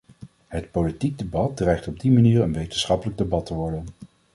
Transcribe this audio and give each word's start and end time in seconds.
Het 0.47 0.71
politiek 0.71 1.17
debat 1.17 1.57
dreigt 1.57 1.87
op 1.87 1.99
die 1.99 2.11
manier 2.11 2.41
een 2.41 2.53
wetenschappelijk 2.53 3.17
debat 3.17 3.45
te 3.45 3.53
worden. 3.53 3.87